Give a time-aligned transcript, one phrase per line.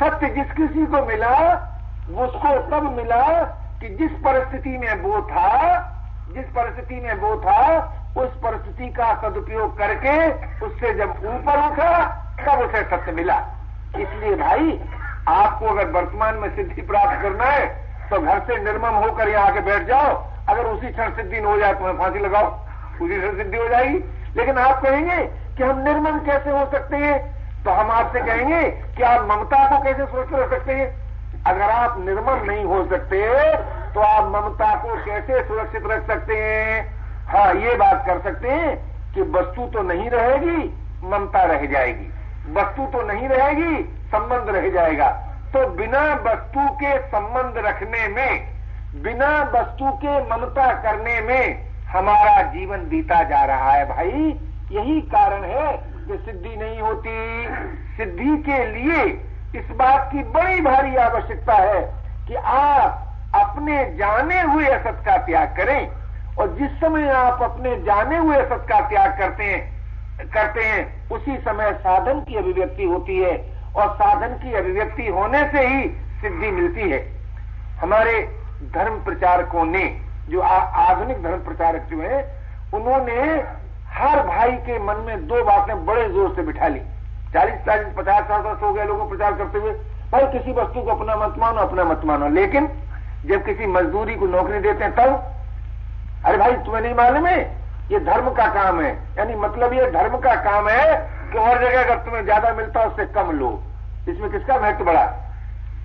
[0.00, 1.34] सत्य जिस किसी को मिला,
[2.18, 3.22] उसको तब मिला
[3.80, 5.50] कि जिस परिस्थिति में वो था,
[6.34, 7.62] जिस परिस्थिति में वो था,
[8.16, 10.14] उस परिस्थिति का सदुपयोग करके
[10.66, 12.06] उससे जब ऊपर उठा,
[12.40, 13.36] तब उसे सत्य मिला।
[13.96, 14.80] इसलिए भाई,
[15.28, 17.66] आपको अगर वर्तमान में सिद्धि प्राप्त करना है
[18.10, 20.12] तो घर से निर्मम होकर यहाँ आके बैठ जाओ।
[20.48, 22.46] अगर उसी क्षण सिद्धि हो जाए तो फांसी लगाओ।
[23.02, 23.98] उसी क्षण सिद्धि हो जाएगी।
[24.36, 25.16] लेकिन आप कहेंगे
[25.56, 27.35] कि हम निर्मम कैसे हो सकते हैं?
[27.66, 28.62] तो हम आपसे कहेंगे
[28.96, 30.84] कि आप ममता को कैसे सुरक्षित रख सकते हैं?
[31.46, 33.22] अगर आप निर्मल नहीं हो सकते
[33.94, 36.76] तो आप ममता को कैसे सुरक्षित रख सकते हैं?
[37.28, 38.76] हाँ ये बात कर सकते हैं
[39.14, 40.58] कि वस्तु तो नहीं रहेगी,
[41.04, 42.06] ममता रह जाएगी।
[42.52, 45.08] वस्तु तो नहीं रहेगी, संबंध रह जाएगा।
[45.52, 51.44] तो बिना वस्तु के संबंध रखने में, बिना वस्तु के ममता करने में
[51.88, 54.24] हमारा जीवन बीता जा रहा है भाई।
[54.72, 57.14] यही कारण है कि सिद्धि नहीं होती।
[57.96, 59.04] सिद्धि के लिए
[59.60, 61.80] इस बात की बड़ी भारी आवश्यकता है
[62.28, 63.02] कि आप
[63.34, 65.88] अपने जाने हुए असत का त्याग करें
[66.38, 69.76] और जिस समय आप अपने जाने हुए असत का त्याग करते हैं
[70.34, 73.36] करते हैं, उसी समय साधन की अभिव्यक्ति होती है
[73.76, 75.88] और साधन की अभिव्यक्ति होने से ही
[76.22, 77.00] सिद्धि मिलती है।
[77.80, 78.20] हमारे
[78.74, 82.22] धर्म प्रचारकों ने, जो आधुनिक धर्म प्रचारक जो है,
[82.74, 83.36] उन्होंने
[83.96, 86.80] हर भाई के मन में दो बातें बड़े ज़ोर से बिठा ली।
[87.34, 89.72] चालीस चालीस पचास साल वर्ष हो गए लोगों प्रचार करते हुए,
[90.12, 92.68] भाई किसी वस्तु को अपना मत मानो, अपना मत मानो। लेकिन
[93.26, 95.32] जब किसी मजदूरी को नौकरी देते हैं, तब,
[96.24, 97.38] अरे भाई, तुम्हें नहीं मालूम है?
[97.90, 100.96] ये धर्म का काम है। यानी मतलब ये धर्म का काम है
[101.32, 103.50] कि और जगह अगर तुम्हें ज़्यादा मिलता है, उससे कम लो।
[104.08, 105.04] इसमें किसका महत्व बढ़ा?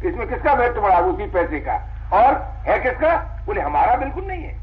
[0.06, 1.00] इसमें किसका महत्व बढ़ा?
[1.00, 1.76] उसी पैसे का।
[2.14, 2.34] और
[2.68, 3.16] है किसका?
[3.46, 4.60] बोले, हमारा बिल्कुल नहीं है।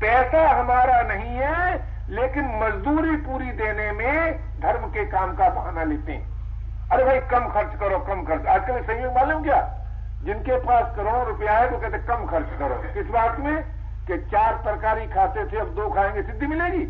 [0.00, 6.12] पैसा हमारा नहीं है लेकिन मजदूरी पूरी देने में धर्म के काम का बहाना लेते
[6.12, 6.32] हैं।
[6.88, 9.78] अरे भाई, कम खर्च करो, कम खर्च। आजकल सही मालूम क्या?
[10.24, 13.64] जिनके पास करोड़ों रुपया है तो कहते कम खर्च करो। किस बात में
[14.06, 16.84] कि चार तरकारी खाते थे, अब दो खाएँगे, सिद्धि मिलेगी?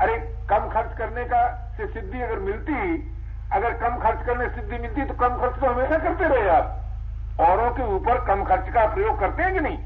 [0.00, 0.18] अरे,
[0.50, 3.10] कम खर्च करने का से सिद्धि अगर मिलती,
[3.52, 6.76] अगर कम खर्च करने सिद्धि मिलती तो कम खर्च तो हमेशा करते रहे आप।
[7.40, 9.78] औरों के ऊपर कम खर्च का प्रयोग करते हैं कि नहीं?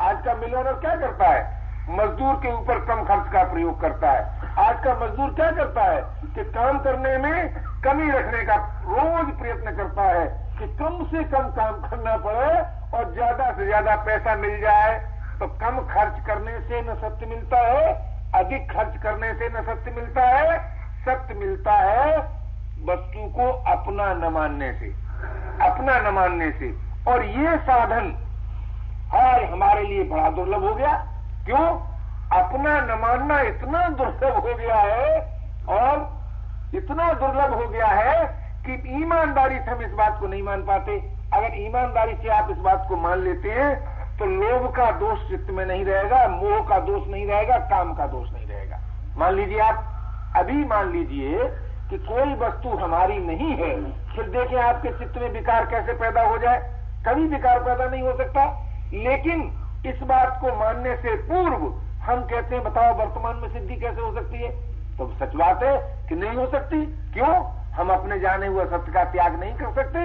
[0.00, 1.61] आज का मिलोनर क्या करता है?
[1.90, 6.02] मजदूर के ऊपर कम खर्च का प्रयोग करता है। आज का मजदूर क्या करता है?
[6.34, 7.54] कि काम करने में
[7.84, 10.26] कमी रखने का रोज प्रयत्न करता है
[10.58, 12.54] कि कम से कम काम करना पड़े
[12.98, 14.98] और ज़्यादा से ज़्यादा पैसा मिल जाए।
[15.40, 17.92] तो कम खर्च करने से न सत्य मिलता है,
[18.34, 20.58] अधिक खर्च करने से न सत्य मिलता है।
[21.04, 22.18] सत्य मिलता है
[22.88, 24.94] वस्तु को अपना न मानने से।
[25.66, 26.74] अपना न मानने से।
[27.10, 28.14] और ये साधन
[29.12, 31.11] हर हमारे लिए बड़ा दुर्लभ हो गया।
[31.44, 31.68] क्यों?
[32.32, 35.20] अपना न मानना इतना दुर्लभ हो गया है,
[35.70, 38.24] और इतना दुर्लभ हो गया है
[38.66, 40.98] कि ईमानदारी से हम इस बात को नहीं मान पाते।
[41.34, 43.74] अगर ईमानदारी से आप इस बात को मान लेते हैं
[44.18, 48.06] तो लोभ का दोष चित्त में नहीं रहेगा, मोह का दोष नहीं रहेगा, काम का
[48.06, 48.78] दोष नहीं रहेगा।
[49.18, 49.84] मान लीजिए आप,
[50.36, 51.48] अभी मान लीजिए
[51.90, 53.74] कि कोई वस्तु हमारी नहीं है
[54.14, 56.60] फिर देखें आपके चित्त में विकार कैसे पैदा हो जाए?
[57.06, 58.44] कभी विकार पैदा नहीं हो सकता,
[58.94, 59.42] लेकिन
[59.86, 61.62] इस बात को मानने से पूर्व
[62.02, 64.50] हम कहते हैं, बताओ वर्तमान में सिद्धि कैसे हो सकती है?
[64.98, 65.76] तो सच बात है
[66.08, 66.84] कि नहीं हो सकती।
[67.14, 67.34] क्यों?
[67.72, 70.00] हम अपने जाने हुए सत्य का त्याग नहीं कर सकते,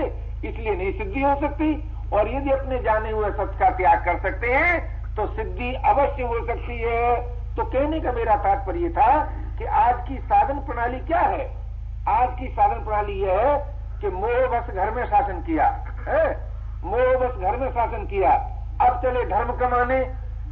[0.49, 1.69] इसलिए नहीं सिद्धि हो सकती।
[2.13, 6.45] और यदि अपने जाने हुए सत्य का त्याग कर सकते हैं तो सिद्धि अवश्य हो
[6.47, 7.15] सकती है।
[7.55, 9.11] तो कहने का मेरा तात्पर्य था
[9.57, 11.47] कि आज की साधन प्रणाली क्या है?
[12.09, 13.57] आज की साधन प्रणाली यह है
[14.01, 15.67] कि मोह बस घर में शासन किया,
[16.07, 16.27] है?
[16.83, 18.35] मोह बस घर में शासन किया।
[18.79, 19.99] अब चले धर्म कमाने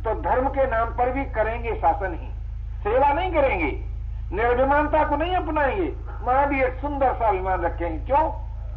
[0.06, 2.30] तो धर्म के नाम पर भी करेंगे शासन ही।
[2.84, 3.72] सेवा नहीं करेंगे।
[4.34, 5.91] निर्भिमानता को नहीं अपनाएँगे।
[6.24, 8.24] वहाँ भी एक सुंदर सा अभिमान रखेंगे क्यों?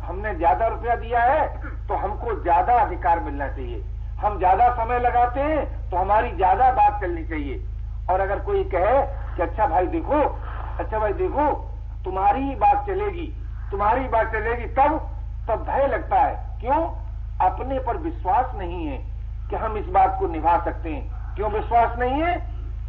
[0.02, 1.46] हमने ज़्यादा रुपया दिया है
[1.88, 3.82] तो हमको ज़्यादा अधिकार मिलना चाहिए।
[4.20, 7.62] हम ज़्यादा समय लगाते हैं तो हमारी ज़्यादा बात चलनी चाहिए।
[8.10, 9.00] और अगर कोई कहे
[9.36, 10.20] कि अच्छा भाई, देखो
[10.78, 11.50] अच्छा भाई, देखो,
[12.04, 13.26] तुम्हारी ही बात चलेगी,
[13.70, 14.98] तुम्हारी बात चलेगी, तब
[15.48, 16.80] तब भय लगता है। क्यों?
[17.40, 18.98] अपने पर विश्वास नहीं है।
[19.50, 22.36] कि हम इस बात को निभा सकते हैं। क्यों विश्वास नहीं है?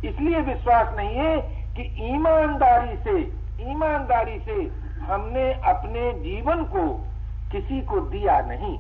[0.06, 1.38] इसलिए विश्वास नहीं है
[1.76, 3.40] कि ईमानदारी से
[3.72, 7.06] ईमानदारी से हमने अपने जीवन को
[7.52, 8.80] किसी को दिया नहीं।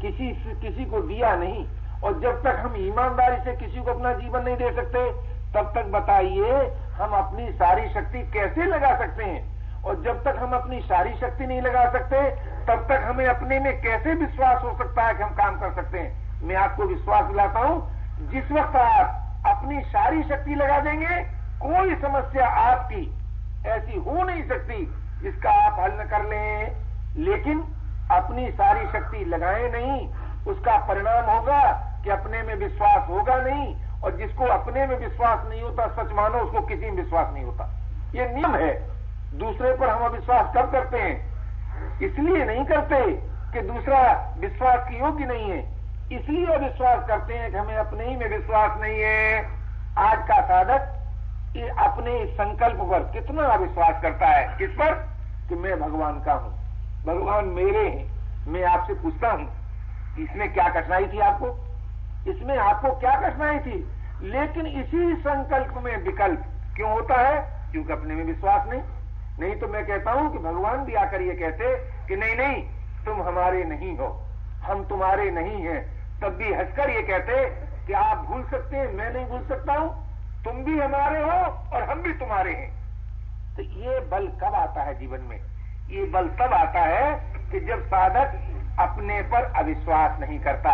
[0.00, 0.28] किसी
[0.60, 1.66] किसी को दिया नहीं।
[2.04, 5.10] और जब तक हम ईमानदारी से किसी को अपना जीवन नहीं दे सकते,
[5.54, 9.54] तब तक बताइए हम अपनी सारी शक्ति कैसे लगा सकते हैं?
[9.82, 12.30] और जब तक हम अपनी सारी शक्ति नहीं लगा सकते,
[12.66, 15.98] तब तक हमें अपने में कैसे विश्वास हो सकता है कि हम काम कर सकते
[15.98, 16.23] हैं?
[16.42, 17.94] मैं आपको विश्वास दिलाता हूँ,
[18.30, 21.22] जिस वक्त आप अपनी सारी शक्ति लगा देंगे,
[21.62, 23.18] कोई समस्या आपकी
[23.66, 26.76] ऐसी हो नहीं सकती जिसका आप हल न कर लें।
[27.16, 27.60] लेकिन
[28.10, 30.08] अपनी सारी शक्ति लगाए नहीं,
[30.44, 31.72] उसका परिणाम होगा
[32.04, 36.38] कि अपने में विश्वास होगा नहीं, और जिसको अपने में विश्वास नहीं होता, सच मानो
[36.38, 37.64] उसको किसी में विश्वास नहीं होता।
[38.14, 38.94] ये नियम है।
[39.38, 41.34] दूसरे पर हम अविश्वास कब करते हैं?
[42.02, 43.12] इसलिए नहीं करते
[43.52, 48.16] कि दूसरा विश्वास की योग्य नहीं है। इसलिए अविश्वास करते हैं कि हमें अपने ही
[48.16, 49.44] में विश्वास नहीं है।
[49.98, 54.58] आज का साधक ये अपने संकल्प पर कितना अविश्वास करता है?
[54.58, 54.92] किस पर?
[55.48, 56.52] कि मैं भगवान का हूँ।
[57.06, 59.48] भगवान मेरे हैं। मैं आपसे पूछता हूँ,
[60.18, 61.48] इसमें क्या कठिनाई थी आपको?
[62.30, 63.90] इसमें आपको क्या कठिनाई थी?
[64.22, 66.44] लेकिन इसी संकल्प में विकल्प
[66.76, 67.40] क्यों होता है?
[67.72, 68.82] क्योंकि अपने में विश्वास नहीं।
[69.40, 71.76] नहीं तो मैं कहता हूँ कि भगवान भी आकर ये कहते
[72.08, 72.62] कि नहीं नहीं,
[73.06, 74.22] तुम हमारे नहीं हो।
[74.64, 75.93] हम तुम्हारे नहीं हैं।
[76.24, 77.44] तब भी हंसकर ये कहते
[77.86, 79.88] कि आप भूल सकते हैं, मैं नहीं भूल सकता हूँ।
[80.44, 81.36] तुम भी हमारे हो
[81.74, 82.70] और हम भी तुम्हारे हैं।
[83.56, 85.36] तो ये बल कब आता है जीवन में?
[85.90, 87.12] ये बल तब आता है
[87.50, 88.38] कि जब साधक
[88.80, 90.72] अपने पर अविश्वास नहीं करता।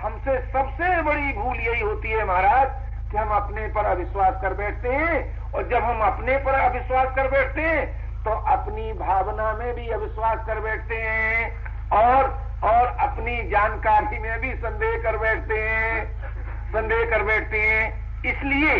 [0.00, 2.68] हमसे सबसे बड़ी भूल यही होती है महाराज
[3.10, 7.30] कि हम अपने पर अविश्वास कर बैठते हैं और जब हम अपने पर अविश्वास कर
[7.30, 7.86] बैठते हैं
[8.24, 11.50] तो अपनी भावना में भी अविश्वास कर बैठते हैं
[11.92, 16.06] और और अपनी जानकारी में भी संदेह कर बैठते हैं,
[16.68, 17.84] संदेह कर बैठते हैं।
[18.26, 18.74] इसलिए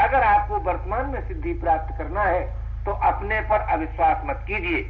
[0.00, 2.42] अगर आपको वर्तमान में सिद्धि प्राप्त करना है
[2.84, 4.84] तो अपने पर अविश्वास मत कीजिए।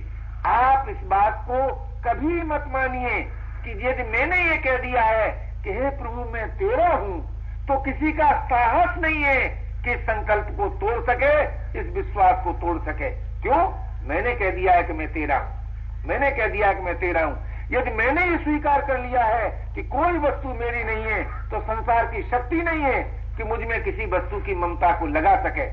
[0.47, 1.67] आप इस बात को
[2.05, 3.21] कभी मत मानिए
[3.65, 5.29] कि यदि मैंने ये कह दिया है
[5.65, 7.21] कि हे प्रभु, मैं तेरा हूँ
[7.69, 9.49] तो किसी का साहस नहीं है
[9.85, 11.33] कि संकल्प को तोड़ सके,
[11.81, 13.11] इस विश्वास को तोड़ सके।
[13.43, 13.63] क्यों?
[14.09, 17.37] मैंने कह दिया है कि मैं तेरा हूँ। मैंने कह दिया कि मैं तेरा हूँ।
[17.73, 22.07] यदि मैंने ये स्वीकार कर लिया है कि कोई वस्तु मेरी नहीं है तो संसार
[22.07, 23.03] की शक्ति नहीं है
[23.37, 25.67] कि मुझमें किसी वस्तु की ममता को लगा सके।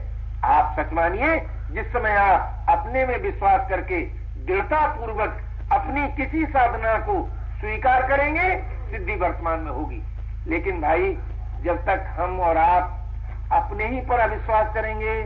[0.47, 1.39] आप सच मानिए,
[1.71, 4.01] जिस समय आप अपने में विश्वास करके
[4.45, 5.41] दृढ़ता पूर्वक
[5.71, 7.29] अपनी किसी साधना को
[7.59, 8.47] स्वीकार करेंगे,
[8.91, 10.01] सिद्धि वर्तमान में होगी।
[10.47, 11.17] लेकिन भाई,
[11.63, 12.95] जब तक हम और आप
[13.51, 15.21] अपने ही पर अविश्वास करेंगे,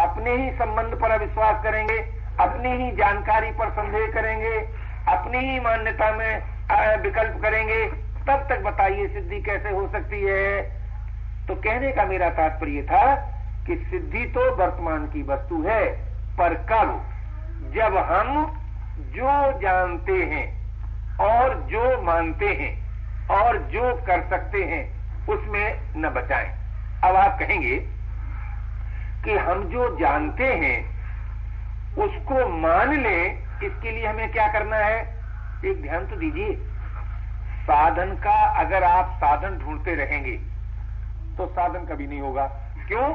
[0.00, 1.98] अपने ही संबंध पर अविश्वास करेंगे,
[2.40, 7.84] अपनी ही जानकारी पर संदेह करेंगे अपनी ही मान्यता में विकल्प करेंगे।
[8.26, 10.62] तब तक बताइए सिद्धि कैसे हो सकती है।
[11.48, 13.14] तो कहने का मेरा तात्पर्य था
[13.66, 15.84] कि सिद्धि तो वर्तमान की वस्तु है,
[16.36, 16.88] पर कब?
[17.74, 18.46] जब हम
[19.14, 20.46] जो जानते हैं
[21.20, 22.72] और जो मानते हैं
[23.30, 24.82] और जो कर सकते हैं,
[25.26, 26.50] उसमें न बचाएँ।
[27.04, 27.76] अब आप कहेंगे
[29.24, 30.78] कि हम जो जानते हैं,
[31.98, 35.00] उसको मान लें इसके लिए हमें क्या करना है?
[35.64, 36.54] एक ध्यान तो दीजिए।
[37.62, 40.36] साधन का अगर आप साधन ढूंढते रहेंगे
[41.36, 42.46] तो साधन कभी नहीं होगा।
[42.88, 43.08] क्यों?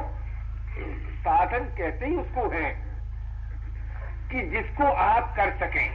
[1.22, 2.70] साधन कहते ही उसको है
[4.30, 5.88] कि जिसको आप कर सकें,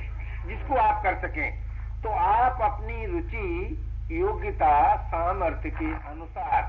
[0.47, 6.61] जिसको आप कर सकें तो आप अपनी रुचि, योग्यता, सामर्थ्य के अनुसार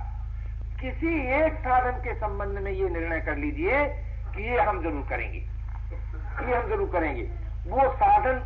[0.80, 3.84] किसी एक साधन के संबंध में ये निर्णय कर लीजिए
[4.34, 7.28] कि ये हम ज़रूर करेंगे। ये हम ज़रूर करेंगे।
[7.68, 8.38] वो साधन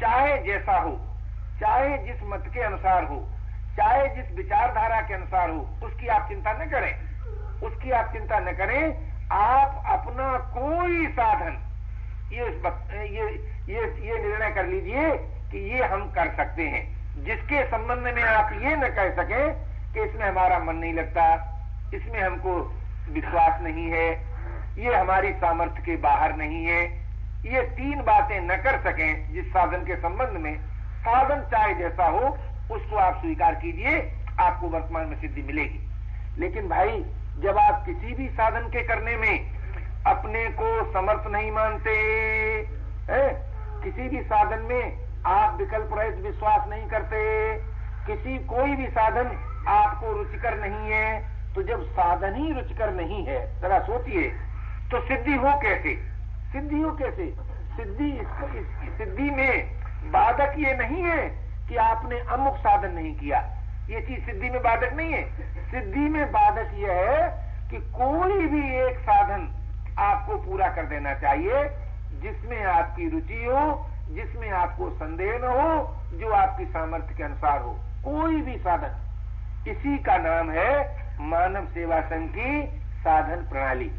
[0.00, 0.96] चाहे जैसा हो,
[1.60, 3.28] चाहे जिस मत के अनुसार हो,
[3.76, 6.94] चाहे जिस विचारधारा के अनुसार हो, उसकी आप चिंता न करें।
[7.60, 11.58] उसकी आप चिंता न करें। आप अपना कोई साधन,
[12.32, 12.44] ये
[13.06, 13.26] ये
[13.68, 15.10] ये ये निर्णय कर लीजिए
[15.50, 19.48] कि ये हम कर सकते हैं। जिसके संबंध में आप ये न कह सके
[19.94, 21.24] कि इसमें हमारा मन नहीं लगता,
[21.94, 22.54] इसमें हमको
[23.10, 24.08] विश्वास नहीं है,
[24.78, 26.99] ये हमारी सामर्थ्य के बाहर नहीं है।
[27.44, 30.56] ये तीन बातें न कर सकें जिस साधन के संबंध में।
[31.00, 32.26] साधन चाहे जैसा हो,
[32.70, 34.00] उसको आप स्वीकार कीजिए,
[34.40, 35.80] आपको वर्तमान में सिद्धि मिलेगी।
[36.38, 37.04] लेकिन भाई,
[37.38, 39.52] जब आप किसी भी साधन के करने में
[40.06, 41.90] अपने को समर्थ नहीं मानते,
[43.10, 43.28] है?
[43.84, 47.18] किसी भी साधन में आप विकल्प रहित विश्वास नहीं करते,
[48.06, 49.36] किसी कोई भी साधन
[49.68, 54.28] आपको रुचिकर नहीं है तो जब साधन ही रुचिकर नहीं है, जरा सोचिए
[54.90, 55.94] तो सिद्धि हो कैसे?
[56.52, 57.34] सिद्धि हो कैसे
[57.76, 58.26] सिद्धि
[58.98, 59.80] सिद्धि में
[60.10, 61.28] बाधक ये नहीं है
[61.68, 63.38] कि आपने अमुक साधन नहीं किया।
[63.90, 65.22] ये चीज़ सिद्धि में बाधक नहीं है।
[65.70, 69.48] सिद्धि में बाधक यह है कि कोई भी एक साधन
[69.98, 71.64] आपको पूरा कर देना चाहिए,
[72.22, 77.72] जिसमें आपकी रुचि हो, जिसमें आपको संदेह न हो, जो आपकी सामर्थ्य के अनुसार हो।
[78.04, 78.96] कोई भी साधन।
[79.70, 80.72] इसी का नाम है
[81.20, 82.66] मानव सेवा संघ की
[83.00, 83.90] साधन प्रणाली।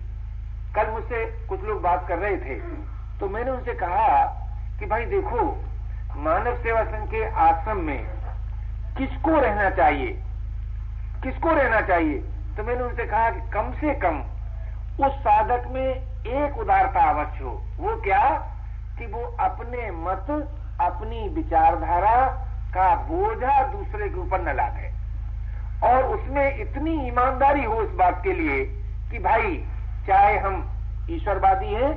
[0.76, 2.56] कल मुझसे कुछ लोग बात कर रहे थे।
[3.20, 4.24] तो मैंने उनसे कहा
[4.80, 5.66] कि भाई देखो,
[6.16, 8.08] मानव सेवा संघ के आश्रम में
[8.98, 10.24] किसको रहना चाहिए?
[11.24, 12.18] किसको रहना चाहिए?
[12.58, 14.24] तो मैंने उनसे कहा कि कम से कम
[15.06, 15.88] उस साधक में
[16.28, 18.48] एक उदारता अवश्य हो। वो क्या?
[19.00, 20.50] कि वो अपने मत,
[20.82, 22.28] अपनी विचारधारा
[22.74, 24.92] का बोझा दूसरे के ऊपर न लादे
[25.88, 28.66] और उसमें इतनी ईमानदारी हो इस बात के लिए
[29.12, 29.68] कि भाई
[30.08, 30.64] चाहे हम
[31.10, 31.92] ईश्वरवादी हैं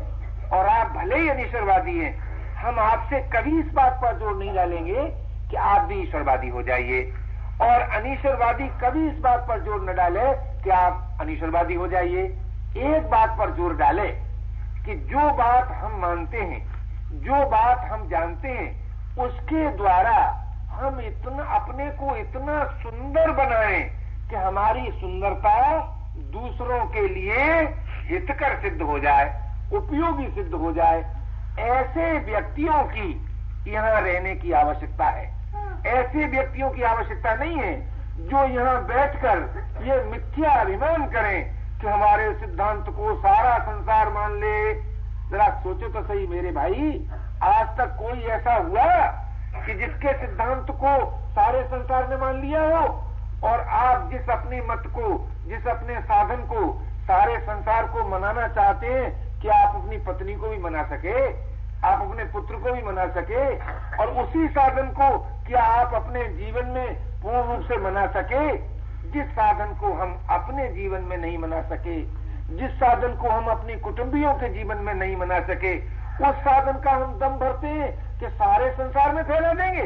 [0.51, 2.13] और आप भले ही अनिश्वरवादी हैं,
[2.57, 5.05] हम आपसे कभी इस बात पर ज़ोर नहीं डालेंगे
[5.51, 7.03] कि आप भी ईश्वरवादी हो जाइए।
[7.63, 10.33] और अनिश्वरवादी कभी इस बात पर ज़ोर न डाले
[10.65, 12.23] कि आप अनिश्वरवादी हो जाइए।
[12.77, 14.07] एक बात पर ज़ोर डाले
[14.87, 16.63] कि जो बात हम मानते हैं,
[17.17, 18.71] जो बात हम जानते हैं,
[19.17, 20.17] उसके द्वारा
[20.73, 23.83] हम इतना, अपने को इतना सुंदर बनाएँ
[24.31, 25.79] कि हमारी सुंदरता
[26.33, 27.67] दूसरों के लिए
[28.09, 29.27] हितकर सिद्ध हो जाए
[29.73, 31.01] उपयोगी सिद्ध हो जाए
[31.71, 33.09] ऐसे व्यक्तियों की
[33.67, 35.27] यहाँ रहने की आवश्यकता है।
[35.93, 37.75] ऐसे व्यक्तियों की आवश्यकता नहीं है
[38.29, 39.39] जो यहाँ बैठकर
[39.87, 41.39] ये मिथ्या अभिमान करें
[41.81, 44.57] कि हमारे सिद्धांत को सारा संसार मान ले।
[45.31, 46.91] जरा सोचो तो सही मेरे भाई
[47.43, 48.87] आज तक कोई ऐसा हुआ
[49.67, 50.95] कि जिसके सिद्धांत को
[51.33, 52.87] सारे संसार ने मान लिया हो
[53.49, 55.07] और आप जिस अपने मत को
[55.47, 56.61] जिस अपने साधन को
[57.05, 61.33] सारे संसार को मनाना चाहते हैं कि आप अपनी पत्नी को भी मना सके,
[61.87, 63.43] आप अपने पुत्र को भी मना सके,
[63.97, 68.57] और उसी साधन को क्या आप अपने जीवन में पूर्ण रूप से मना सके?
[69.11, 72.01] जिस साधन को हम अपने जीवन में नहीं मना सके,
[72.57, 75.77] जिस साधन को हम अपनी कुटुंबियों के जीवन में नहीं मना सके,
[76.25, 79.83] उस साधन का हम दम भरते हैं कि सारे संसार में फैला देंगे।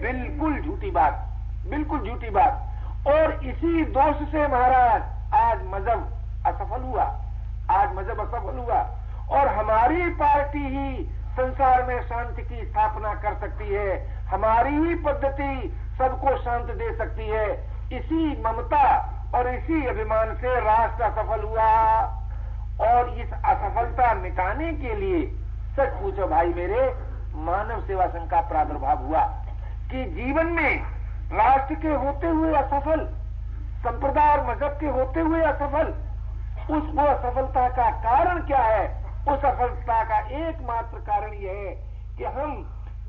[0.00, 1.24] बिल्कुल झूठी बात,
[1.70, 5.02] बिल्कुल झूठी बात। और इसी दोष से महाराज
[5.34, 6.12] आज मज़हब
[6.46, 7.04] असफल हुआ।
[7.70, 8.80] आज मज़हब असफल हुआ।
[9.30, 11.04] और हमारी पार्टी ही
[11.36, 17.28] संसार में शांति की स्थापना कर सकती है। हमारी ही पद्धति सबको शांत दे सकती
[17.28, 17.52] है।
[17.92, 18.84] इसी ममता
[19.34, 21.72] और इसी अभिमान से राष्ट्र असफल हुआ।
[22.80, 25.26] और इस असफलता मिटाने के लिए
[25.76, 26.94] सच पूछो भाई मेरे,
[27.34, 29.20] मानव सेवा संघ का प्रादुर्भाव हुआ
[29.90, 30.82] कि जीवन में
[31.32, 33.04] राष्ट्र के होते हुए असफल,
[33.78, 35.94] संप्रदाय और मज़हब के होते हुए असफल
[36.70, 38.86] उस वो असफलता का कारण क्या है?
[39.28, 41.74] उस असफलता का एकमात्र कारण यह है
[42.18, 42.52] कि हम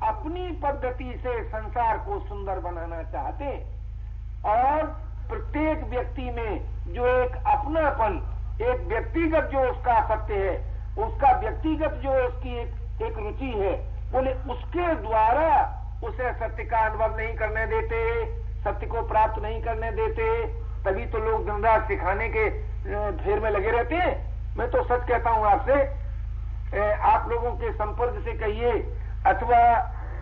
[0.02, 3.50] अपनी पद्धति से संसार को सुंदर बनाना चाहते
[4.46, 4.84] और
[5.28, 8.20] प्रत्येक व्यक्ति में जो एक अपनापन
[8.62, 10.54] एक व्यक्तिगत जो उसका सत्य है
[11.06, 12.70] उसका व्यक्तिगत जो उसकी एक,
[13.02, 13.74] एक रुचि है
[14.12, 15.50] बोले उसके द्वारा
[16.04, 18.00] उसे सत्य का अनुभव नहीं करने देते
[18.64, 20.30] सत्य को प्राप्त नहीं करने देते
[20.84, 22.48] तभी तो लोग रात सिखाने के
[22.88, 24.12] फेर में लगे रहते हैं?
[24.56, 25.74] मैं तो सच कहता हूँ आपसे
[27.06, 28.72] आप लोगों के संपर्क से कहिए,
[29.26, 29.58] अथवा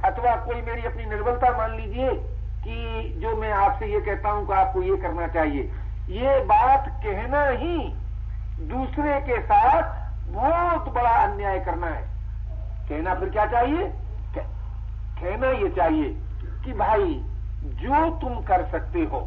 [0.04, 2.10] अथवा कोई मेरी अपनी निर्बलता मान लीजिए
[2.64, 5.62] कि जो मैं आपसे ये कहता हूँ कि आपको ये करना चाहिए।
[6.10, 7.78] ये बात कहना ही
[8.66, 9.82] दूसरे के साथ
[10.32, 12.02] बहुत बड़ा अन्याय करना है।
[12.88, 13.90] कहना फिर क्या चाहिए?
[14.36, 16.08] कहना ये चाहिए
[16.64, 17.14] कि भाई,
[17.64, 19.20] जो तुम कर सकते हो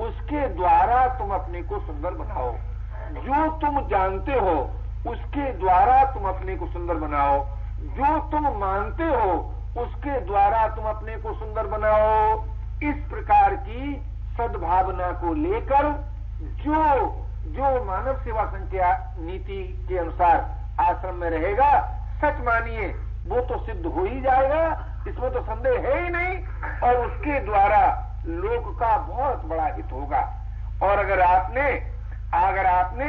[0.00, 2.52] उसके द्वारा तुम अपने को सुंदर बनाओ।
[3.12, 4.70] जो तुम जानते हो,
[5.10, 7.44] उसके द्वारा तुम अपने को सुंदर बनाओ।
[7.80, 12.44] जो तुम मानते हो, उसके द्वारा तुम अपने को सुंदर बनाओ।
[12.82, 14.02] इस प्रकार की
[14.38, 21.80] सद्भावना को लेकर जो जो मानव सेवा संख्या नीति के अनुसार आश्रम में रहेगा,
[22.18, 22.86] सच मानिए,
[23.26, 24.64] वो तो सिद्ध हो ही जाएगा।
[25.08, 26.46] इसमें तो संदेह है ही नहीं।
[26.80, 30.40] और उसके द्वारा लोक का बहुत बड़ा हित होगा।
[30.82, 31.92] और अगर आपने
[32.34, 33.06] अगर आपने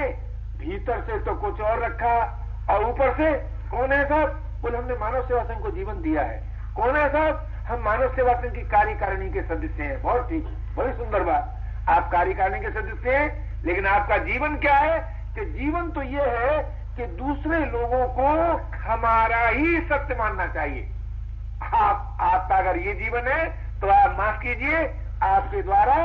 [0.58, 3.34] भीतर से तो कुछ और रखा और ऊपर से,
[3.72, 4.30] कौन है साहब
[4.62, 6.44] बोले, हमने मानव सेवा संघ को जीवन दिया है।
[6.76, 10.44] कौन है साहब हम मानव सेवा संघ की कार्यकारिणी के सदस्य हैं। बहुत ठीक,
[10.78, 11.56] बड़ी सुंदर बात।
[11.90, 15.14] आप कार्यकारिणी के सदस्य हैं, लेकिन आपका जीवन क्या है?
[15.36, 16.64] कि जीवन तो ये है
[16.98, 18.28] कि दूसरे लोगों को
[18.78, 20.92] हमारा ही सत्य मानना चाहिए।
[21.64, 25.96] आप, आपका अगर ये जीवन है तो आप माफ़ कीजिए आपके द्वारा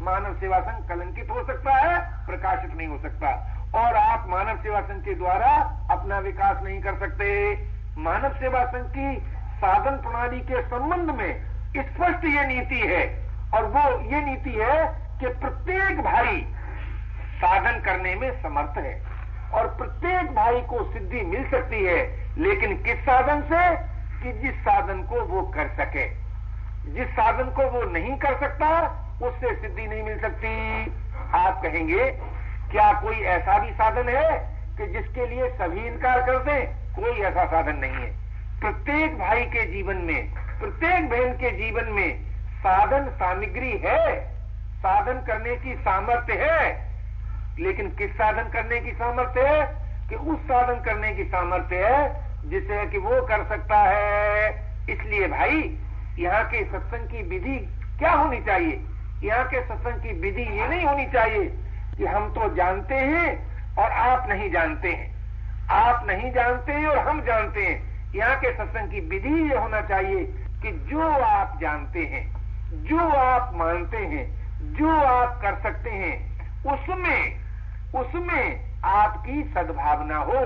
[0.00, 3.28] मानव सेवा संघ कलंकित हो सकता है, प्रकाशित नहीं हो सकता।
[3.74, 5.54] और आप मानव सेवा संघ के द्वारा
[5.90, 7.58] अपना विकास नहीं कर सकते।
[7.98, 9.26] मानव सेवा संघ की
[9.58, 14.86] साधन प्रणाली के संबंध में स्पष्ट ये नीति है, और वो ये नीति है
[15.20, 16.46] कि प्रत्येक भाई
[17.38, 19.02] साधन करने में समर्थ है,
[19.52, 23.98] और प्रत्येक भाई को सिद्धि मिल सकती है, लेकिन किस साधन से?
[24.18, 26.27] कि जिस साधन को वो कर सके।
[26.88, 28.80] जिस साधन को वो नहीं कर सकता,
[29.22, 30.84] उससे सिद्धि नहीं मिल सकती।
[31.34, 32.10] आप कहेंगे,
[32.70, 36.66] क्या कोई ऐसा भी साधन है कि जिसके लिए सभी इनकार कर दें?
[36.66, 38.16] कोई ऐसा साधन नहीं है।
[38.60, 42.24] प्रत्येक भाई के जीवन में, प्रत्येक बहन के जीवन में
[42.58, 44.34] साधन सामग्री है।
[44.78, 46.88] साधन करने की सामर्थ्य है।
[47.58, 49.88] लेकिन किस साधन करने की सामर्थ्य है?
[50.08, 54.50] कि उस साधन करने की सामर्थ्य है, जिसे कि वो कर सकता है।
[54.90, 55.78] इसलिए भाई
[56.18, 57.58] यहाँ के सत्संग की विधि
[57.98, 58.84] क्या होनी चाहिए?
[59.24, 61.44] यहाँ के सत्संग की विधि ये नहीं होनी चाहिए
[61.96, 63.28] कि हम तो जानते हैं
[63.76, 65.16] और आप नहीं जानते हैं।
[65.70, 69.80] आप नहीं जानते हैं और हम जानते हैं। यहाँ के सत्संग की विधि ये होना
[69.80, 70.24] चाहिए
[70.62, 72.24] कि जो आप जानते हैं,
[72.84, 74.26] जो आप मानते हैं,
[74.74, 76.16] जो आप कर सकते हैं,
[76.64, 77.48] उसमें
[77.94, 80.40] उसमें आपकी सद्भावना हो,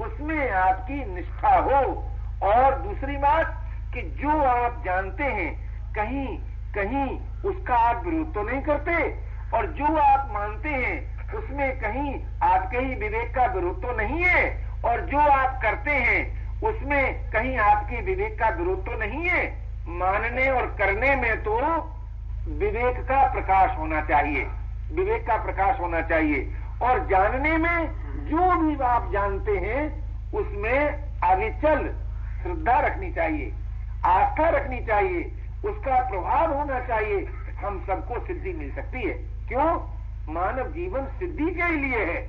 [0.00, 3.65] उसमें आपकी निष्ठा हो। और दूसरी बात
[3.96, 5.52] कि जो आप जानते हैं,
[5.92, 6.26] कहीं
[6.74, 8.92] कहीं उसका आप विरोध तो नहीं करते,
[9.56, 14.42] और जो आप मानते हैं, उसमें कहीं आपके ही विवेक का विरोध तो नहीं है,
[14.84, 16.20] और जो आप करते हैं,
[16.62, 19.44] उसमें कहीं आपके विवेक का विरोध तो नहीं है।
[19.88, 21.56] मानने और करने में तो
[22.58, 24.46] विवेक का प्रकाश होना चाहिए,
[24.92, 27.86] विवेक का प्रकाश होना चाहिए। और जानने में
[28.26, 29.84] जो भी आप जानते हैं,
[30.32, 30.78] उसमें
[31.24, 31.94] अविचल
[32.42, 33.52] श्रद्धा रखनी चाहिए।
[34.06, 35.32] आस्था रखनी चाहिए,
[35.64, 37.28] उसका प्रभाव होना चाहिए,
[37.64, 39.14] हम सबको सिद्धि मिल सकती है।
[39.48, 39.96] क्यों?
[40.34, 42.28] मानव जीवन सिद्धि के लिए है।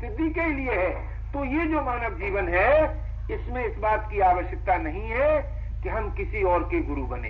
[0.00, 0.90] सिद्धि के लिए है।
[1.32, 2.84] तो ये जो मानव जीवन है,
[3.30, 5.42] इसमें इस बात की आवश्यकता नहीं है
[5.82, 7.28] कि हम किसी और के गुरु बने,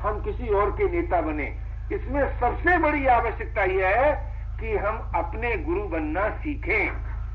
[0.00, 1.56] हम किसी और के नेता बने।
[1.92, 6.88] इसमें सबसे बड़ी आवश्यकता यह है कि हम अपने गुरु बनना सीखें,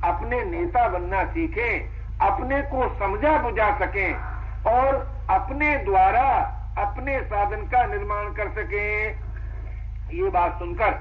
[0.03, 1.89] अपने नेता बनना सीखें,
[2.31, 4.34] अपने को समझा बुझा सकें
[4.67, 4.95] और
[5.31, 6.27] अपने द्वारा
[6.79, 8.85] अपने साधन का निर्माण कर सके।
[10.15, 10.91] ये बात सुनकर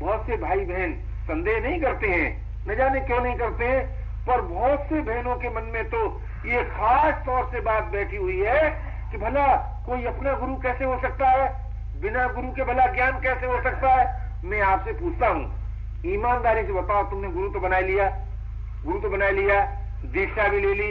[0.00, 0.92] बहुत से भाई बहन
[1.24, 2.28] संदेह नहीं करते हैं,
[2.68, 3.84] न जाने क्यों नहीं करते हैं,
[4.26, 6.02] पर बहुत से बहनों के मन में तो
[6.46, 8.68] ये खास तौर से बात बैठी हुई है
[9.10, 9.46] कि भला
[9.86, 11.48] कोई अपना गुरु कैसे हो सकता है?
[12.00, 14.04] बिना गुरु के भला ज्ञान कैसे हो सकता है?
[14.44, 15.44] मैं आपसे पूछता हूँ,
[16.06, 18.08] ईमानदारी से बताओ, तुमने गुरु तो बना लिया,
[18.84, 19.60] गुरु तो बना लिया,
[20.06, 20.90] दीक्षा भी ले ली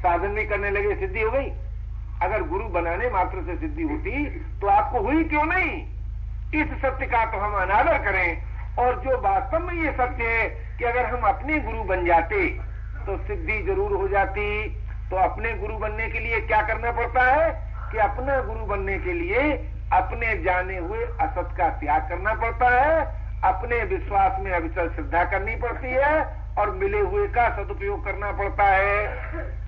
[0.00, 1.50] साधन भी करने लगे, सिद्धि हो गई।
[2.22, 4.24] अगर गुरु बनाने मात्र से सिद्धि होती
[4.60, 5.72] तो आपको हुई क्यों नहीं?
[6.54, 10.84] इस सत्य का तो हम अनादर करें। और जो वास्तव में ये सत्य है कि
[10.84, 12.46] अगर हम अपने गुरु बन जाते
[13.06, 14.46] तो सिद्धि ज़रूर हो जाती।
[15.10, 17.50] तो अपने गुरु बनने के लिए क्या करना पड़ता है?
[17.92, 19.52] कि अपना गुरु बनने के लिए
[19.92, 23.00] अपने जाने हुए असत का त्याग करना पड़ता है।
[23.44, 28.64] अपने विश्वास में अविचल श्रद्धा करनी पड़ती है। और मिले हुए का सदुपयोग करना पड़ता
[28.64, 29.06] है।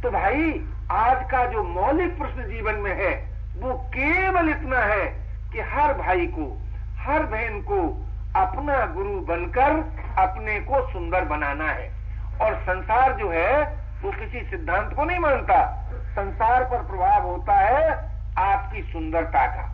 [0.02, 5.06] तो भाई, आज का जो मौलिक प्रश्न जीवन में है, वो केवल इतना है
[5.52, 6.58] कि हर भाई को,
[6.98, 9.70] हर बहन को अपना गुरु बनकर
[10.18, 11.92] अपने को सुंदर बनाना है।
[12.40, 13.62] और संसार जो है,
[14.02, 19.72] वो किसी सिद्धांत को नहीं मानता। संसार पर प्रभाव होता है आपकी सुंदरता का।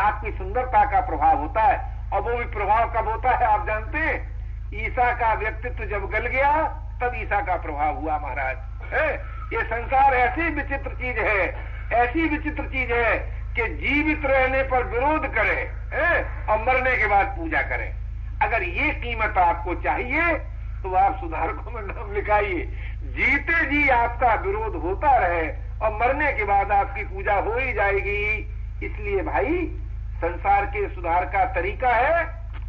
[0.00, 3.98] आपकी सुंदरता का प्रभाव होता है। और वो भी प्रभाव कब होता है, आप जानते
[3.98, 4.33] हैं?
[4.74, 6.52] ईसा का व्यक्तित्व जब गल गया,
[7.00, 8.56] तब ईसा का प्रभाव हुआ महाराज।
[8.92, 9.14] है?
[9.52, 11.54] ये संसार ऐसी विचित्र चीज़ है,
[11.92, 13.18] ऐसी विचित्र चीज़ है
[13.56, 16.24] कि जीवित रहने पर विरोध करे, है?
[16.46, 17.94] और मरने के बाद पूजा करें।
[18.42, 20.34] अगर ये कीमत आपको चाहिए
[20.82, 22.64] तो आप सुधारकों में नाम लिखाइए।
[23.04, 25.48] जीते जी आपका विरोध होता रहे,
[25.82, 28.24] और मरने के बाद आपकी पूजा हो ही जाएगी।
[28.82, 29.66] इसलिए भाई,
[30.16, 32.24] संसार के सुधार का तरीका है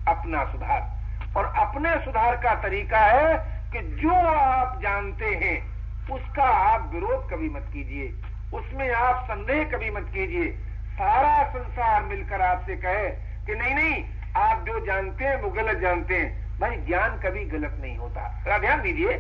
[0.07, 0.94] अपना सुधार।
[1.35, 5.75] और अपने सुधार का तरीका है कि जो आप जानते हैं,
[6.11, 8.13] उसका आप विरोध कभी मत कीजिए।
[8.57, 10.51] उसमें आप संदेह कभी मत कीजिए।
[10.93, 13.09] सारा संसार मिलकर आपसे कहे
[13.45, 14.05] कि नहीं नहीं,
[14.37, 18.81] आप जो जानते हैं, वो गलत जानते हैं। भाई, ज्ञान कभी गलत नहीं होता। ध्यान
[18.81, 19.13] दीजिए,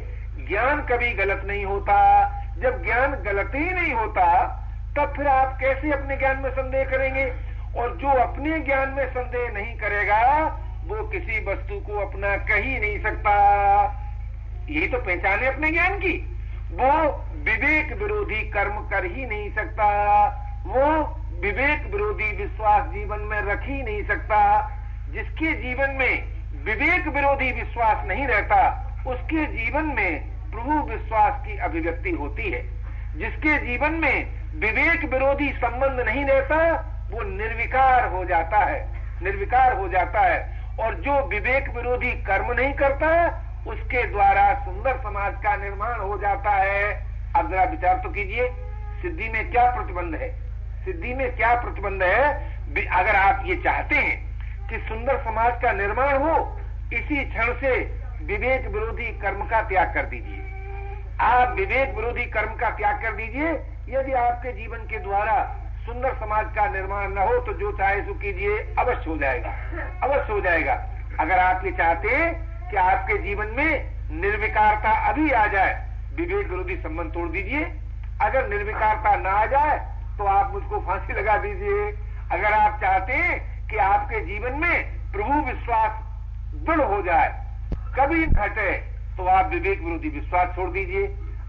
[0.47, 2.25] ज्ञान कभी गलत नहीं होता।
[2.59, 4.45] जब ज्ञान गलत ही नहीं होता,
[4.97, 7.35] तब फिर आप कैसे अपने ज्ञान में संदेह करेंगे?
[7.77, 12.79] और जो अपने ज्ञान में संदेह नहीं करेगा वो किसी वस्तु को अपना कह ही
[12.79, 13.33] नहीं सकता।
[14.69, 16.31] यही तो पहचान है अपने ज्ञान की।
[16.71, 16.91] वो
[17.43, 19.85] विवेक विरोधी कर्म कर ही नहीं सकता।
[20.67, 20.85] वो
[21.41, 24.71] विवेक विरोधी विश्वास जीवन में रख ही नहीं सकता।
[25.09, 32.11] जिसके जीवन में विवेक विरोधी विश्वास नहीं रहता, उसके जीवन में प्रभु विश्वास की अभिव्यक्ति
[32.11, 32.61] होती है।
[33.17, 36.71] जिसके जीवन में विवेक विरोधी संबंध नहीं रहता,
[37.11, 42.73] वो निर्विकार हो जाता है। निर्विकार हो जाता है। और जो विवेक विरोधी कर्म नहीं
[42.73, 43.07] करता,
[43.67, 46.93] उसके द्वारा सुंदर समाज का निर्माण हो जाता है।
[47.35, 48.49] अब जरा विचार तो कीजिए,
[49.01, 50.29] सिद्धि में क्या प्रतिबंध है?
[50.85, 52.33] सिद्धि में क्या प्रतिबंध है?
[52.87, 56.57] अगर आप ये चाहते हैं कि सुंदर समाज का निर्माण हो,
[56.93, 57.75] इसी क्षण से
[58.21, 60.41] विवेक विरोधी कर्म का त्याग कर दीजिए।
[61.19, 63.51] आप विवेक विरोधी कर्म का त्याग कर दीजिए,
[63.89, 68.13] यदि आपके जीवन के द्वारा सुंदर समाज का निर्माण न हो तो जो चाहे सो
[68.15, 69.49] कीजिए, अवश्य हो जाएगा।
[70.03, 70.73] अवश्य हो जाएगा।
[71.19, 75.73] अगर आप ये चाहते हैं कि आपके जीवन में निर्विकारता अभी आ जाए,
[76.15, 77.63] विवेक विरोधी संबंध तोड़ दीजिए।
[78.21, 79.77] अगर निर्विकारता ना आ जाए
[80.17, 81.87] तो आप मुझको फांसी लगा दीजिए।
[82.31, 86.03] अगर आप चाहते हैं कि आपके जीवन में प्रभु विश्वास
[86.57, 87.29] दृढ़ हो जाए,
[87.97, 88.71] कभी घटे
[89.17, 91.05] तो आप विवेक विरोधी विश्वास छोड़ दीजिए।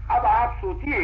[0.09, 1.01] अब आप सोचिए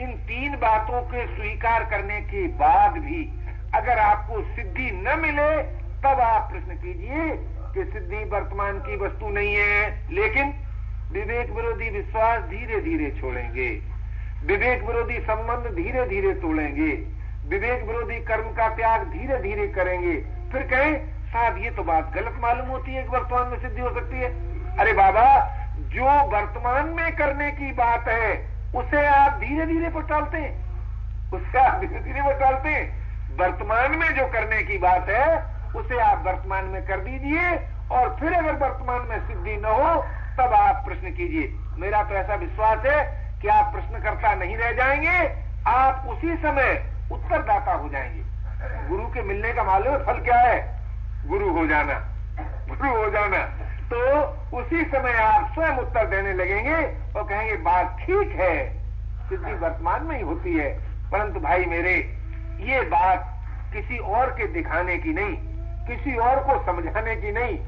[0.00, 3.32] इन तीन बातों के स्वीकार करने के बाद भी
[3.74, 5.62] अगर आपको सिद्धि न मिले,
[5.98, 7.30] तब आप प्रश्न कीजिए
[7.74, 10.52] कि सिद्धि वर्तमान की वस्तु नहीं है, लेकिन
[11.12, 13.68] विवेक विरोधी विश्वास धीरे धीरे छोड़ेंगे।
[14.46, 16.90] विवेक विरोधी संबंध धीरे धीरे तोड़ेंगे।
[17.48, 20.16] विवेक विरोधी कर्म का त्याग धीरे धीरे करेंगे।
[20.52, 23.90] फिर कहें, साहब, ये तो बात गलत मालूम होती है कि वर्तमान में सिद्धि हो
[23.90, 24.30] सकती है।
[24.76, 25.26] अरे बाबा,
[25.78, 30.64] जो वर्तमान में करने की बात है उसे आप धीरे धीरे पटालते हैं।
[31.30, 33.04] उससे आप धीरे धीरे पटालते हैं।
[33.36, 38.32] वर्तमान में जो करने की बात है, उसे आप वर्तमान में कर दीजिए और फिर
[38.32, 40.02] अगर वर्तमान में सिद्धि न हो,
[40.38, 45.44] तब आप प्रश्न कीजिए। मेरा तो ऐसा विश्वास है कि आप प्रश्नकर्ता नहीं रह जाएँगे,
[45.66, 48.24] आप उसी समय उत्तरदाता हो जाएँगे।
[48.88, 50.80] गुरु के मिलने का मालूम फल क्या है?
[51.26, 51.94] गुरु हो जाना।
[52.68, 54.00] गुरु हो जाना। तो
[54.58, 56.76] उसी समय आप स्वयं उत्तर देने लगेंगे
[57.12, 58.56] और कहेंगे बात ठीक है।
[59.28, 60.68] सिद्धि वर्तमान में ही होती है।
[61.10, 61.94] परंतु भाई मेरे
[62.62, 63.30] ये बात
[63.72, 65.36] किसी और के दिखाने की नहीं
[65.86, 67.58] किसी और को समझाने की नहीं।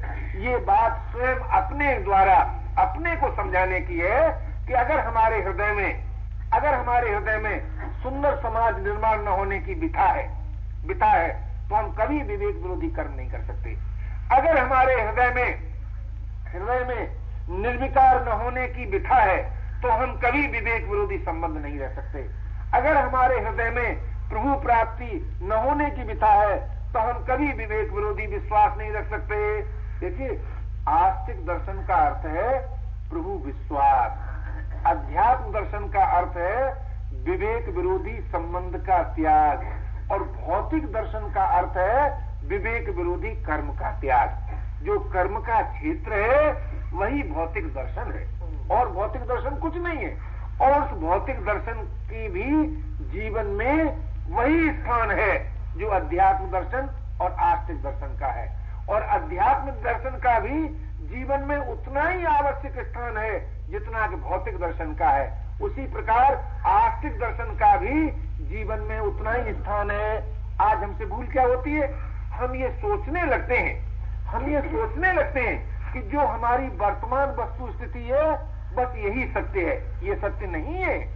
[0.43, 2.37] ये बात स्वयं अपने द्वारा
[2.79, 4.21] अपने को समझाने की है
[4.67, 6.05] कि अगर हमारे हृदय में
[6.53, 10.27] अगर हमारे हृदय में सुंदर समाज निर्माण न होने की बिथा है
[10.87, 11.29] बिता है
[11.69, 13.75] तो हम कभी विवेक विरोधी कर्म नहीं कर सकते।
[14.31, 15.66] अगर हमारे हृदय में
[16.47, 19.37] हृदय में निर्विकार न होने की बिथा है
[19.81, 22.25] तो हम कभी विवेक विरोधी संबंध नहीं रह सकते।
[22.73, 23.95] अगर हमारे हृदय में
[24.29, 26.55] प्रभु प्राप्ति न होने की बिथा है
[26.93, 29.37] तो हम कभी विवेक विरोधी विश्वास नहीं रख सकते।
[29.99, 30.39] देखिए,
[30.89, 32.59] आस्तिक दर्शन का अर्थ है
[33.09, 34.25] प्रभु विश्वास।
[34.87, 39.65] अध्यात्म दर्शन का अर्थ है विवेक विरोधी संबंध का त्याग।
[40.11, 44.29] और भौतिक दर्शन का अर्थ है विवेक विरोधी कर्म का त्याग।
[44.83, 46.51] जो कर्म का क्षेत्र है,
[46.93, 48.37] वही भौतिक दर्शन है।
[48.71, 50.17] और भौतिक दर्शन कुछ नहीं है।
[50.61, 51.73] और उस भौतिक दर्शन
[52.11, 52.67] की भी
[53.09, 53.83] जीवन में
[54.29, 58.57] वही स्थान है, जो अध्यात्म दर्शन और आस्तिक दर्शन का है।
[58.89, 60.67] और अध्यात्म दर्शन का भी
[61.07, 66.35] जीवन में उतना ही आवश्यक स्थान है, जितना कि भौतिक दर्शन का है। उसी प्रकार
[66.65, 68.11] आस्तिक दर्शन का भी
[68.45, 71.93] जीवन में उतना ही स्थान है। आज हमसे भूल क्या होती है?
[72.29, 73.86] हम ये सोचने लगते हैं
[74.27, 78.33] हम ये सोचने लगते हैं कि जो हमारी वर्तमान वस्तु स्थिति है,
[78.75, 81.07] बस यही सत्य है। ये सत्य नहीं है।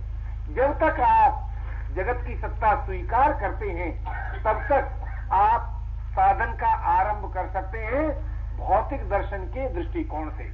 [0.55, 1.51] जब तक आप
[1.95, 4.05] जगत की सत्ता स्वीकार करते हैं,
[4.43, 8.07] तब तक आप साधन का आरंभ कर सकते हैं
[8.57, 10.51] भौतिक दर्शन के दृष्टिकोण से।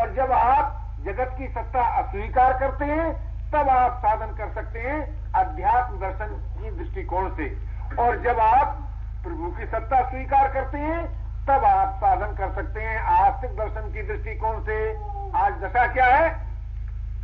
[0.00, 5.32] और जब आप जगत की सत्ता अस्वीकार करते हैं, तब आप साधन कर सकते हैं
[5.32, 7.58] अध्यात्म दर्शन की दृष्टिकोण से।
[7.98, 8.78] और जब आप
[9.24, 11.17] प्रभु की सत्ता स्वीकार करते हैं
[11.48, 14.96] तब आप साधन कर सकते हैं आस्तिक दर्शन की दृष्टिकोण से।
[15.38, 16.30] आज दशा क्या है?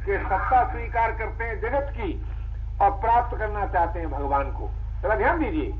[0.06, 2.26] कि सत्ता स्वीकार करते हैं जगत की
[2.80, 4.70] और प्राप्त करना चाहते हैं भगवान को।
[5.02, 5.72] जरा ध्यान दीजिए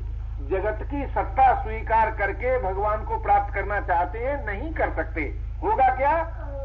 [0.49, 5.21] जगत की सत्ता स्वीकार करके भगवान को प्राप्त करना चाहते हैं नहीं कर सकते।
[5.63, 6.11] होगा क्या?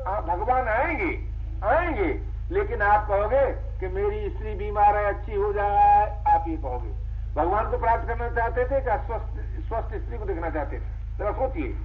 [0.09, 1.31] आ, भगवान आएँगे
[1.65, 3.47] आएँगे। लेकिन आप कहोगे
[3.81, 6.91] कि मेरी स्त्री बीमार है अच्छी हो जाए आप ये कहोगे।
[7.35, 9.27] भगवान को प्राप्त करना चाहते थे क्या स्वस्थ
[9.69, 11.00] स्वस्थ स्त्री को देखना चाहते थे?
[11.19, 11.77] जरा सोचिए।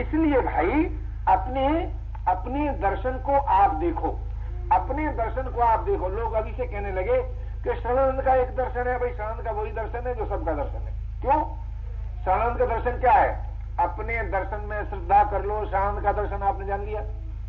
[0.00, 0.84] इसलिए भाई,
[1.28, 1.92] अपने
[2.28, 4.20] अपने दर्शन को आप देखो।
[4.72, 7.22] अपने दर्शन को आप देखो। लोग अभी से कहने लगे
[7.64, 10.78] कि शरणानंद का एक दर्शन है, भाई शरणानंद का वही दर्शन है जो सबका दर्शन
[10.78, 11.44] है। क्यों?
[12.24, 13.46] शरणानंद का दर्शन क्या है?
[13.78, 17.00] अपने दर्शन में श्रद्धा कर लो, शरणानंद का दर्शन आपने जान लिया,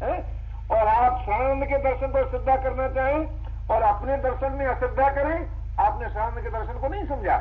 [0.05, 0.25] है?
[0.71, 5.47] और आप शरणानंद के दर्शन पर श्रद्धा करना चाहें और अपने दर्शन में अश्रद्धा करें,
[5.79, 7.37] आपने शरणानंद के दर्शन को नहीं समझा।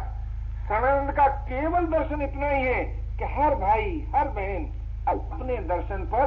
[0.68, 4.64] शरणानंद का केवल दर्शन इतना ही है कि हर भाई, हर बहन
[5.08, 6.22] अपने दर्शन पर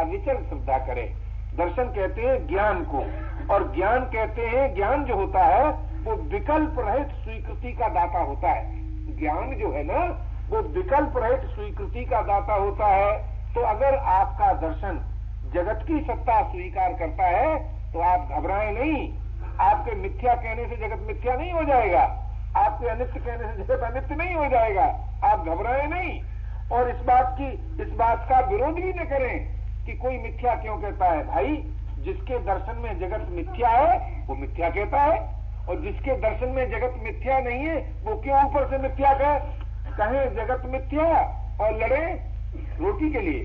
[0.00, 1.02] अविचल श्रद्धा करे।
[1.56, 2.98] दर्शन कहते हैं ज्ञान को,
[3.54, 5.64] और ज्ञान कहते हैं, ज्ञान जो होता है,
[6.04, 8.64] वो विकल्प रहित स्वीकृति का दाता होता है।
[9.16, 10.02] ज्ञान जो है ना,
[10.50, 15.00] वो विकल्प रहित स्वीकृति का दाता होता है। तो अगर आपका दर्शन
[15.54, 17.58] जगत की सत्ता स्वीकार करता है
[17.92, 19.12] तो आप घबराएँ नहीं।
[19.60, 22.02] आपके मिथ्या कहने से जगत मिथ्या नहीं हो जाएगा।
[22.56, 24.84] आपके अनित्य कहने से जगत अनित्य नहीं हो जाएगा।
[25.24, 26.22] आप घबराए नहीं।
[26.90, 29.48] इस बात की, इस बात का विरोध भी न करें
[29.86, 31.56] कि कोई मिथ्या क्यों कहता है भाई?
[31.98, 36.94] जिसके दर्शन में जगत मिथ्या है, वो मिथ्या कहता है। और जिसके दर्शन में जगत
[37.02, 39.38] मिथ्या नहीं है, वो क्यों ऊपर से मिथ्या कहे?
[39.90, 41.06] कहे जगत मिथ्या
[41.60, 42.20] और लड़े
[42.78, 43.44] रोटी के लिए।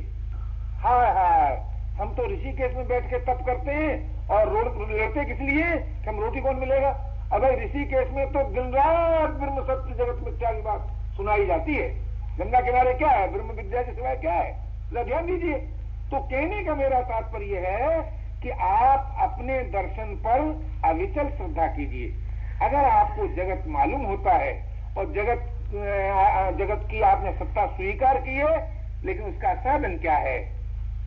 [0.78, 1.66] हाय हाय,
[2.00, 4.54] हम तो ऋषिकेश में बैठ के तप करते हैं और
[4.92, 5.78] लड़ते किस लिए?
[5.78, 6.90] कि हम रोटी कौन मिलेगा?
[7.34, 12.05] अगर ऋषिकेश में तो दिन रात ब्रह्म सत्य जगत मिथ्या की बात सुनाई जाती है।
[12.38, 13.32] गंगा किनारे क्या है?
[13.34, 14.54] ब्रह्म विद्या के सिवाय क्या है?
[14.96, 15.58] ध्यान दीजिए।
[16.12, 18.02] तो कहने का मेरा तात्पर्य है
[18.42, 20.42] कि आप अपने दर्शन पर
[20.90, 22.10] अविचल श्रद्धा कीजिए।
[22.62, 24.54] अगर आपको जगत मालूम होता है
[24.98, 25.52] और जगत
[26.58, 28.54] जगत की आपने सत्ता स्वीकार की है,
[29.06, 30.38] लेकिन उसका साधन क्या है?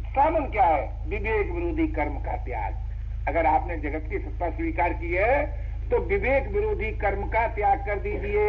[0.09, 0.83] साधन क्या है?
[1.09, 6.49] विवेक विरोधी कर्म का त्याग। अगर आपने जगत की सत्ता स्वीकार की है तो विवेक
[6.49, 8.47] विरोधी कर्म का त्याग कर दीजिए।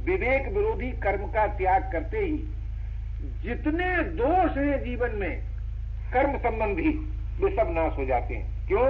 [0.00, 2.36] विवेक विरोधी कर्म का त्याग करते ही
[3.42, 3.86] जितने
[4.16, 5.40] दोष हैं जीवन में,
[6.12, 6.90] कर्म संबंधी
[7.40, 8.86] वे सब नाश हो जाते हैं। क्यों?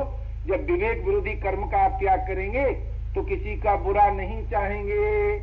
[0.46, 2.64] जब विवेक विरोधी कर्म का आप त्याग करेंगे
[3.14, 5.38] तो किसी का बुरा नहीं चाहेंगे।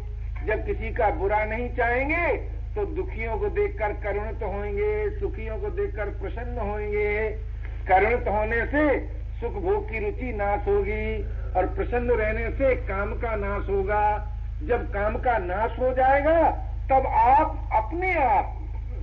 [0.46, 2.38] जब किसी का बुरा नहीं चाहेंगे
[2.76, 7.30] तो दुखियों को देखकर करुणित होंगे, सुखियों को देखकर प्रसन्न होंगे।
[7.88, 8.86] करुणित होने से
[9.40, 11.06] सुख भोग की रुचि नाश होगी
[11.54, 14.04] और प्रसन्न रहने से काम का नाश होगा।
[14.63, 16.52] जब काम का नाश हो जाएगा,
[16.89, 18.54] तब आप अपने आप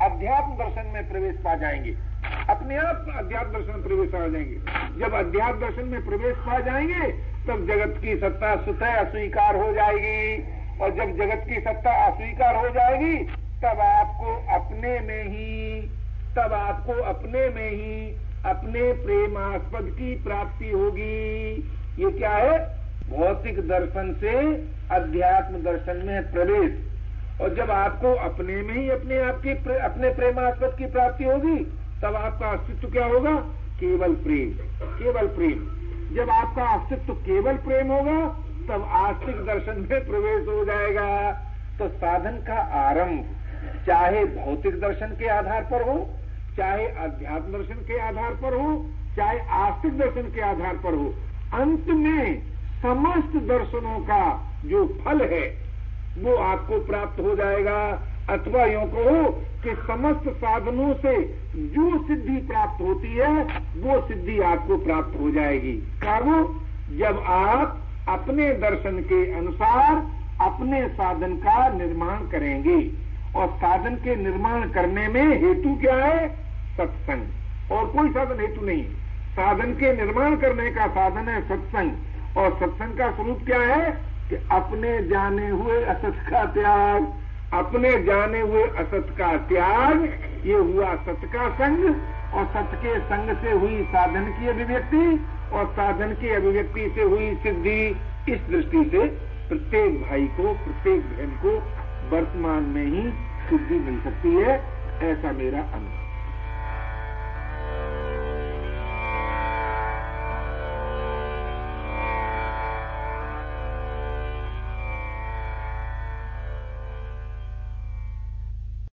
[0.02, 1.90] अध्यात्म दर्शन में प्रवेश पा जाएँगे।
[2.48, 4.54] अपने आप अध्यात्म दर्शन में प्रवेश आ जाएँगे।
[5.00, 7.12] जब अध्यात्म दर्शन में प्रवेश पा जाएँगे,
[7.46, 10.44] तब जगत की सत्ता स्वतः अस्वीकार हो जाएगी।
[10.80, 13.18] और जब जगत की सत्ता अस्वीकार हो जाएगी,
[13.62, 15.80] तब आपको अपने में ही,
[16.36, 21.54] तब आपको अपने में ही अपने प्रेमास्पद की प्राप्ति होगी।
[21.98, 22.83] ये क्या है?
[23.10, 24.34] भौतिक दर्शन से
[24.94, 26.72] अध्यात्म दर्शन में प्रवेश।
[27.40, 31.56] और जब आपको अपने में ही अपने आप की प्रे, अपने प्रेमास्पद की प्राप्ति होगी
[32.02, 33.34] तब आपका अस्तित्व क्या होगा?
[33.80, 34.50] केवल प्रेम।
[34.98, 38.18] केवल प्रेम। जब आपका अस्तित्व केवल प्रेम होगा
[38.68, 41.32] तब आस्तिक दर्शन में प्रवेश हो जाएगा।
[41.78, 43.24] तो साधन का आरंभ
[43.86, 45.96] चाहे भौतिक दर्शन के आधार पर हो
[46.56, 51.14] चाहे अध्यात्म दर्शन के आधार पर हो चाहे आस्तिक दर्शन के आधार पर हो
[51.54, 55.64] अंत में समस्त दर्शनों का जो फल है,
[56.18, 59.30] वो आपको प्राप्त हो जाएगा। अथवा यो कहो
[59.64, 61.24] कि समस्त साधनों से
[61.56, 63.44] जो सिद्धि प्राप्त होती है,
[63.76, 66.44] वो सिद्धि आपको प्राप्त हो जाएगी। कारण
[66.98, 69.96] जब आप अपने दर्शन के अनुसार
[70.40, 73.04] अपने साधन का निर्माण करेंगे,
[73.36, 76.28] और साधन के निर्माण करने में हेतु क्या है?
[76.76, 77.22] सत्संग।
[77.72, 78.84] और कोई साधन हेतु नहीं।
[79.32, 81.90] साधन के निर्माण करने का साधन है सत्संग।
[82.36, 84.14] और सत्संग का स्वरूप क्या है?
[84.30, 87.12] कि अपने जाने हुए असत का त्याग,
[87.54, 90.04] अपने जाने हुए असत का त्याग,
[90.44, 91.84] ये हुआ सत का संग,
[92.34, 97.34] और सत के संग से हुई साधन की अभिव्यक्ति, और साधन की अभिव्यक्ति से हुई
[97.34, 97.96] सिद्धि।
[98.32, 99.06] इस दृष्टि से
[99.48, 101.48] प्रत्येक भाई को, प्रत्येक बहन को
[102.16, 103.10] वर्तमान में ही
[103.48, 104.64] सिद्धि मिल सकती है,
[105.02, 106.03] ऐसा मेरा अनुभव।